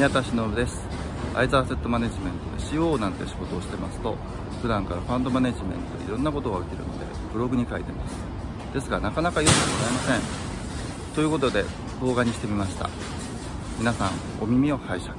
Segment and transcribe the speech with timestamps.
[0.00, 0.80] 宮田忍です。
[1.34, 4.16] アイザーセットマネジメントで CO なんて仕事をしてますと
[4.62, 7.04] 普段からファンドマネジメントでいろんなことが起きるので
[7.34, 8.14] ブログに書いてます。
[8.72, 11.14] ですがなかなか読んでもらえません。
[11.14, 11.66] ということで
[12.00, 12.88] 動画にしてみました。
[13.78, 14.10] 皆さん
[14.40, 15.12] お耳を拝借。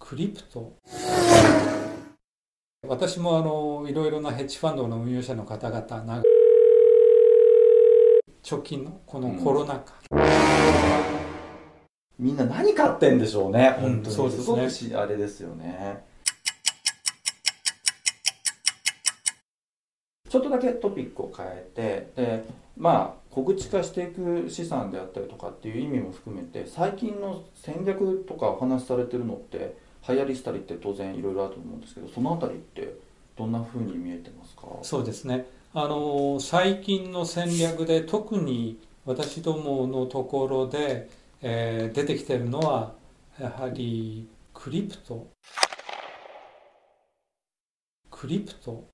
[0.00, 0.72] クリプト。
[2.88, 6.04] 私もあのいろいろなヘッジファンドの運用者の方々
[8.50, 9.94] な直近のこのコロナ禍、
[12.18, 14.16] みんな何買ってんでしょうね、うん本当に。
[14.16, 16.06] そうですねすあれですよね。
[20.30, 21.70] ちょっとだけトピックを変え
[22.14, 22.44] て、で、
[22.76, 29.76] まあ、小口化していく資産であったりとかっていう意味も含めて、最近の戦略とかお話しされてるのって、
[30.06, 32.94] 流行りしたりって当然いろいろあると思うんですけど、そのあたりって
[33.36, 34.66] どんな風に見えてますか？
[34.82, 41.10] そうですねあの最近の戦略で特に私どものところで、
[41.42, 42.94] えー出てきてるのは
[43.38, 45.28] やはりクリプト。
[48.10, 48.88] クリプト。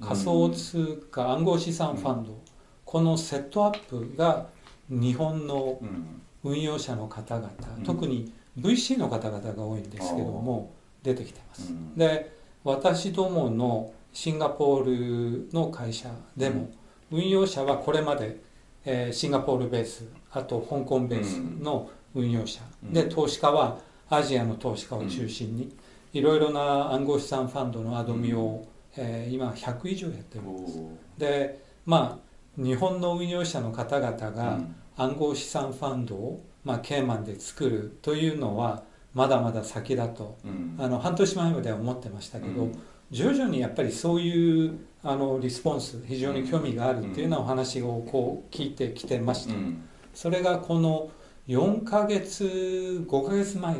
[0.00, 2.42] 仮想通貨暗号資産ファンド、
[2.84, 4.48] このセットアップが
[4.88, 6.20] 日本のうん。
[6.44, 7.84] 運用者の方々、うん。
[7.84, 11.96] 特に VC の方々が多いんですけども出てきてます、うん。
[11.96, 16.70] で私どものシンガポールの会社でも、
[17.10, 18.40] 運用者はこれまで、
[18.84, 22.92] えーシンガポールベースあと香港ベースの運用者、うん。
[22.92, 25.76] で投資家はアジアの投資家を中心に、
[26.12, 28.64] いろいろな暗号資産ファンドのアドミを、
[28.96, 30.78] えー今100以上やってるんです。
[30.78, 32.20] おでま
[32.56, 34.76] あ日本の運用者の方々ーが、うん。
[34.96, 40.76] 暗号資産ファンドを、まあ、ケーマンで作るというのはまだまだ先だとうん。
[40.78, 42.78] あの半年前までは思ってましたけど、うん
[43.14, 49.88] 徐々にやっぱりそういうあのリスポンス非常に興味があるっていうようなお話をこう聞いてきてました、うん。
[50.12, 51.12] それがこの
[51.46, 53.74] 4ヶ月5ヶ月前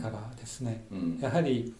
[0.00, 1.18] からですね、うん。
[1.20, 1.74] やはり、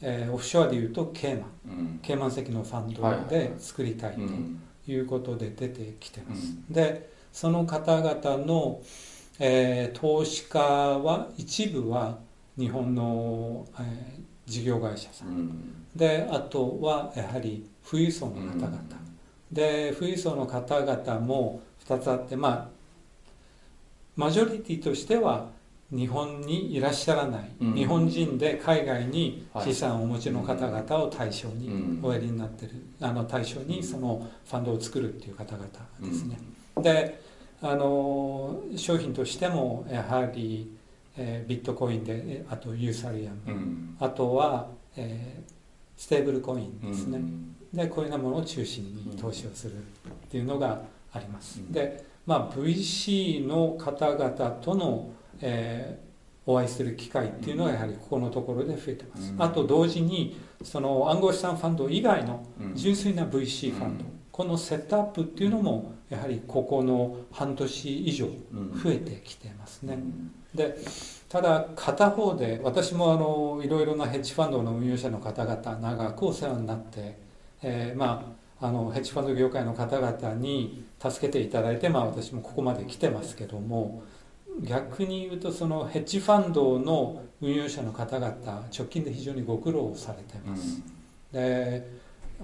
[0.00, 1.50] えーオフショアでいうとケーマン。
[1.66, 1.98] うん。
[2.00, 8.82] ケーマン席のファンドで作りたいとうんいうことで出てきてます、うでその方々の、
[9.40, 12.18] えー投資家は一部は
[12.56, 15.86] 日本の、えー事業会社さん、うん。
[15.94, 18.78] であとはやはり富裕層の方々、
[19.50, 22.68] で富裕層の方々も2つあってまあ
[24.16, 25.50] マジョリティとしては
[25.90, 27.74] 日本にいらっしゃらない、うん。
[27.74, 29.66] 日本人で海外にはい。
[29.66, 32.04] 資産をお持ちの方々を対象にうん。
[32.04, 35.68] おやりになってる、あの対象にそのファンドを作るっていう方々
[36.00, 36.38] ですね。
[36.78, 37.20] で
[37.60, 40.74] あの商品としてもやはり、
[41.16, 43.96] えービットコインでえあとユーサリアム、うん。
[44.00, 45.52] あとは、えー
[45.94, 47.54] ステーブルコインですね、うん。
[47.72, 49.82] でこういうようなものを中心に投資をするっ
[50.30, 51.70] ていうのがあります、うん。
[51.70, 56.12] で、まあ、VC の方々との、えー
[56.44, 59.40] お会いする機会っていうのがやはりここのところで増えてます、うん。
[59.40, 62.74] あと同時にその暗号資産ファンド以外のうん。
[62.74, 64.10] 純粋な VC ファンド、うん。
[64.32, 68.82] このセットアップっていうのもやはりここの半年以上うん。
[68.82, 70.76] 増えてきてますね、うんで
[71.28, 77.16] ただ片方で私もあのいろいろなヘッジファンドの運用者の方々長くお世話になって、
[77.62, 84.04] えーまああのヘッジファンド業界の方々に助けていただいて、まあ、私もここまで来てますけども
[84.62, 88.36] 逆に言うとそのヘッジファンドの運用者の方々
[88.72, 90.80] 直近で非常にご苦労されてます。
[91.32, 91.88] で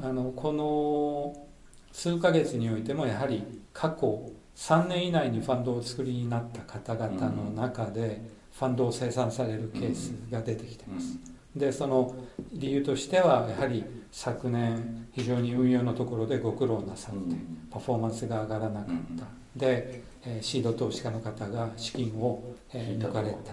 [0.03, 1.47] あのこの
[1.93, 8.21] 数ヶ月においてもやはり過去3年以内にファンドをお作りになった方々の中で
[8.53, 11.17] ファンドを生産されるケースが出てきてます。
[11.55, 12.15] でその
[12.53, 17.37] 理由としてはやはり昨年非常に運用のところでご苦労なさって
[17.71, 19.25] パフォーマンスが上がらなかった。
[19.57, 22.43] で、えーシード投資家の方が資金を、
[22.75, 23.53] えー抜かれた。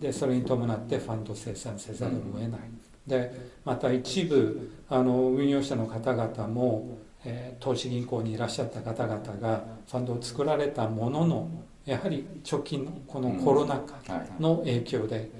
[0.00, 2.60] でそれに伴ってファンド生産せざるを得ない。
[3.06, 3.30] で
[3.64, 11.48] また一部あの運用者の方々も、えー投資銀行にいらっしゃった方々がファンドを作られたものの
[11.84, 13.94] やはり直近のこのコロナ禍
[14.38, 15.30] の影響で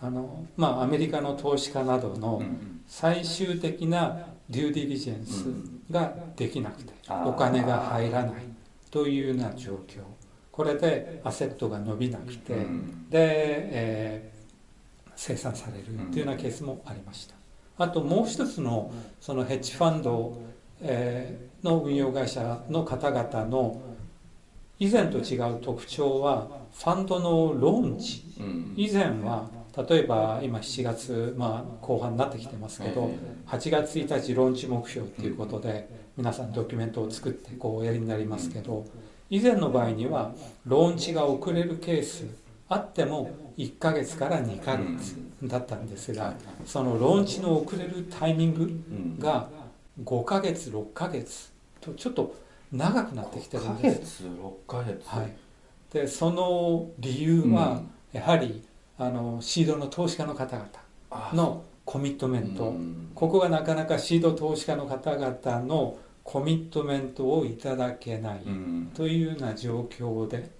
[0.00, 2.42] あの、まあ、アメリカの投資家などの
[2.86, 5.44] 最終的なデューディリジェンス
[5.90, 6.92] ができなくて
[7.26, 8.32] お金が入らない
[8.90, 10.00] というような状況。
[10.50, 12.58] これでアセットが伸びなくて、で、
[13.12, 14.38] えー
[15.20, 17.34] 生産されるというようなケースもありました。
[17.76, 20.38] あともう一つのそのヘッジファンド、
[20.82, 23.80] えーの運用会社の方々の
[24.78, 28.24] 以前と違う特徴はファンドのローンチ
[28.76, 33.10] 以前は例えば今7月、まあ、後半になってきてますけど、
[33.46, 38.84] 8月1日ローンチ目標ということで皆さんドキュメントを作ってこうおやりになりますけど
[39.30, 40.32] 以前の場合には
[40.64, 42.24] ローンチが遅れるケース
[42.68, 46.34] あっても1ヶ月から2ヶ月だったんですが、
[46.66, 49.48] そのローンチの遅れるタイミングが
[50.02, 51.52] 5ヶ月6ヶ月。
[51.80, 52.34] とちょっと
[52.72, 54.24] 長くなってきてるんです。
[54.24, 55.08] 5ヶ月6ヶ月。
[55.08, 55.36] はい。
[55.92, 58.62] でその理由はやはり、
[58.98, 62.74] あのシードの投資家の方々のコミットメント、
[63.14, 68.42] ここがなかなかシード投資家の方々のコミットメントをいただけない
[68.94, 70.50] というような状況で。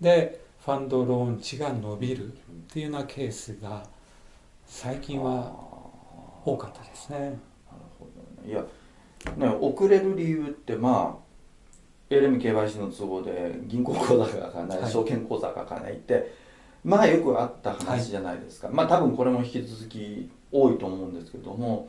[0.00, 2.36] でファンドローンチが伸びるっ
[2.68, 3.84] ていうようなケースが
[4.66, 5.54] 最近は
[6.44, 7.18] 多かったですね。
[7.18, 7.38] なる
[7.98, 8.50] ほどね。
[8.50, 8.66] いやね
[9.60, 16.32] 遅れる理由ってまあ LMKYC の都合で銀行口座が開かない、はい、証券口座が開かないって
[16.84, 21.88] まあよくあった話じゃないですか、はい、まあ多分これも引き続き多いと思うんですけども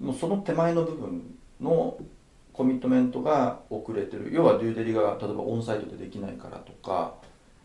[0.00, 1.98] もうその手前の部分の
[2.52, 4.30] コミットメントが遅れてる。
[4.32, 7.14] 要はデューデリが例えばオンサイトでできないからとか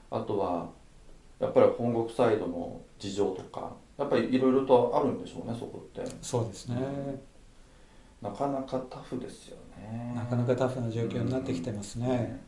[0.10, 0.69] あとは
[1.40, 6.10] やっぱり本国サイドの事情とかやっぱりいろいろとあるんでしょうねそこって。
[6.22, 6.78] そうですね、
[8.22, 10.14] なかなかタフですよね。
[10.16, 12.42] なかなかタフな状況になってきてますね、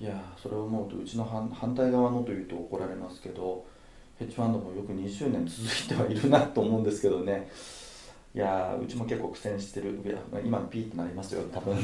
[0.00, 3.64] いやそれを思うとうちの反反対側のというと怒られますけど
[4.18, 7.48] ヘッジファンドもよく20年続いてはいるなと思うんですけどね。
[8.34, 10.00] いやうちも結構苦戦してる
[10.42, 11.76] 今のピーってなりますよ多分。
[11.76, 11.80] っ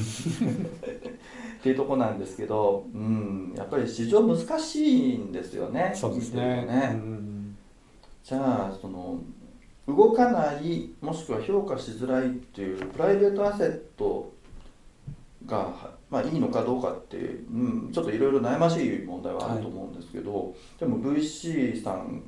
[1.63, 6.65] ていうとこなんですけど、うん、やっぱり市場難しいんですよねそうですね。
[6.65, 7.57] ね、うん、
[8.25, 9.21] じゃあその
[9.89, 14.31] 動かないもしくは評価しづらいっていうプライベートアセット
[15.47, 22.23] が、まあ、いいのかどうかってい、うん、ちょっといろいろ悩ましい問題はあると思うんですけど、はい、でも VC さん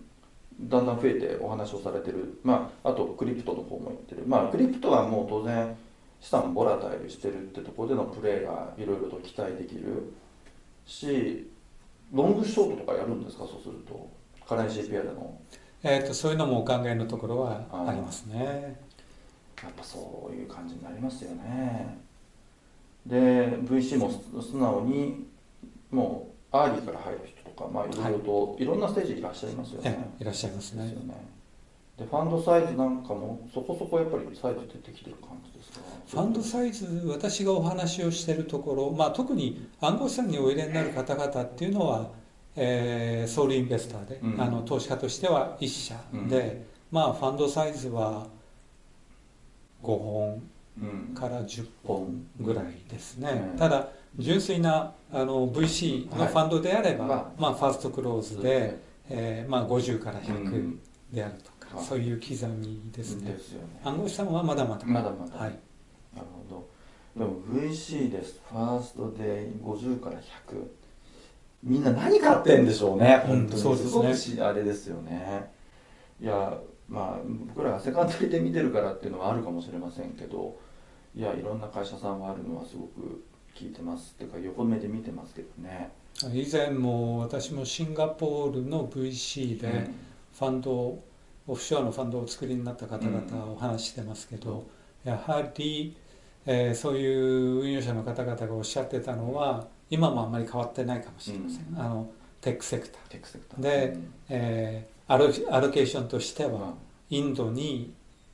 [0.59, 5.77] だんだん増えてお話をされてる、まあ、あとクリプトの方も言ってる、まあ、クリプトはもう当然
[6.21, 10.13] 資産ボラタイルしてるってところでのプレーがいろいろと期待できる
[10.87, 11.51] し
[12.13, 13.45] ロングショートとかやるんですか？
[13.45, 14.11] そうすると。
[14.49, 15.39] カレン CPR の、
[15.83, 18.79] えーと、そういうのもお考えのところはありますね。
[19.63, 21.99] やっぱそういう感じになりますよね。
[23.07, 23.17] で
[23.65, 24.11] VC も
[24.43, 25.27] 素直に
[25.91, 30.13] もうアーリーから入る人か、まあ、いろいろと、はい、いろんなステージいらっしゃいますよね。
[30.19, 30.95] いらっしゃいますね。
[31.99, 35.81] でファンドサイズなんかもそこそこやっぱりサイズ出てきてる感じですか？
[36.09, 42.09] ファンドサイズ私がお話をしているところ、まあ、特に暗号資産にお入れになる方々っていうのは、
[42.57, 45.95] えー、 sole investor で、うん、あの投資家としては1社
[46.29, 46.39] で、
[46.93, 48.27] うん、まあファンドサイズは
[49.83, 50.43] 5本
[51.15, 53.89] から10本ぐらいですね、うん、ただ
[54.19, 60.77] 純粋なあの VC のファンドであれば、はい、まあ、ファーストクローズで、えーまあ、50から100
[61.13, 63.33] であるとか、うん、そういう刻みですね。
[63.33, 63.81] ですよね。
[63.85, 64.85] 暗号資産はまだまだ。
[64.87, 65.59] まだまだ、はい、
[66.15, 66.69] なるほど。
[67.17, 68.41] でも VC です。
[68.49, 70.21] ファーストで50から100
[71.63, 73.61] みんな何買ってんでしょうね、本当に。
[73.61, 74.43] そうですね。
[74.43, 75.51] あれですよね。
[76.21, 76.59] いや
[76.89, 80.59] まあ僕らがセカンドリで見てるからっていうのはあるかもしれませんけど
[81.15, 83.25] いやいろんな会社さんはあるのはすごく
[83.57, 85.93] 聞いてますっていうか横目で見てますけどね。
[86.35, 89.89] 以前も私もシンガポールの VC で
[90.37, 90.99] ファンド、うん、
[91.47, 94.67] オフショアのファンドをお作りになった方々お話してますけど、
[95.05, 95.97] うん、やはり、
[96.45, 103.61] えー、そういう運用者の方々がおっしゃってたのは今もあんまり変わってないかもしれません、うん、あのテックセクター。
[103.61, 103.97] で、
[104.29, 106.75] えー、アロアロケーションとしては
[107.11, 107.93] インドに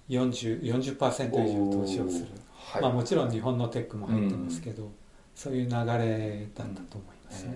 [0.09, 2.27] 40%, 40以上投資をする、
[2.81, 4.91] まあ、もちろん日本のテックも入ってますけど、
[5.35, 7.55] そういう流れだったと思いますね。